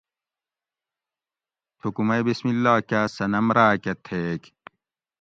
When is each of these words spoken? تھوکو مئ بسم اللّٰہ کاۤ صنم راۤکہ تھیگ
تھوکو 1.77 2.01
مئ 2.07 2.21
بسم 2.27 2.45
اللّٰہ 2.51 2.75
کاۤ 2.89 3.07
صنم 3.15 3.47
راۤکہ 3.57 3.93
تھیگ 4.05 4.41